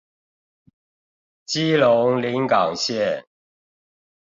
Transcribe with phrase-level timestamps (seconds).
[1.45, 3.23] 基隆臨港線